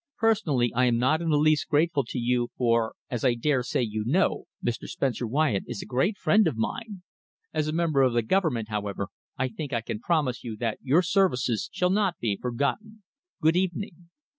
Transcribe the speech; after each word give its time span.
Personally, 0.17 0.73
I 0.73 0.85
am 0.85 0.97
not 0.97 1.21
in 1.21 1.29
the 1.29 1.37
least 1.37 1.67
grateful 1.69 2.03
to 2.05 2.17
you, 2.17 2.49
for, 2.57 2.95
as 3.11 3.23
I 3.23 3.35
dare 3.35 3.61
say 3.61 3.83
you 3.83 4.03
know, 4.03 4.45
Mr. 4.65 4.87
Spencer 4.87 5.27
Wyatt 5.27 5.63
is 5.67 5.83
a 5.83 5.85
great 5.85 6.17
friend 6.17 6.47
of 6.47 6.57
mine. 6.57 7.03
As 7.53 7.67
a 7.67 7.71
member 7.71 8.01
of 8.01 8.13
the 8.13 8.23
Government, 8.23 8.69
however, 8.69 9.09
I 9.37 9.47
think 9.47 9.73
I 9.73 9.81
can 9.81 9.99
promise 9.99 10.43
you 10.43 10.57
that 10.57 10.79
your 10.81 11.03
services 11.03 11.69
shall 11.71 11.91
not 11.91 12.17
be 12.17 12.35
forgotten. 12.35 13.03
Good 13.43 13.55
evening!" 13.55 14.09